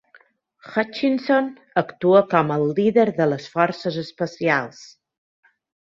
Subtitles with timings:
[0.69, 1.51] Hutchinson
[1.83, 4.85] actua com el líder de les forces especials.